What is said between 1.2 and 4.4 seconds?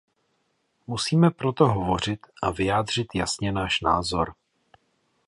proto hovořit a vyjádřit jasně náš názor.